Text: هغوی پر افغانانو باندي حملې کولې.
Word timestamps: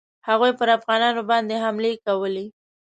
هغوی 0.27 0.51
پر 0.59 0.67
افغانانو 0.77 1.21
باندي 1.29 1.57
حملې 1.63 1.91
کولې. 2.05 2.45